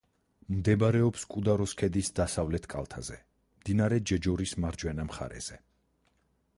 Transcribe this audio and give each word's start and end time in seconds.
მდებარეობს 0.59 1.25
კუდაროს 1.33 1.75
ქედის 1.81 2.09
დასავლეთ 2.21 2.65
კალთაზე, 2.73 3.19
მდინარე 3.61 4.01
ჯეჯორის 4.13 4.59
მარჯვენა 4.65 5.11
მხარეზე. 5.13 5.65